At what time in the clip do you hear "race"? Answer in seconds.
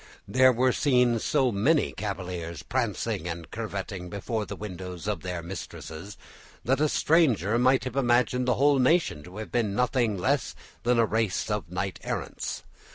11.05-11.51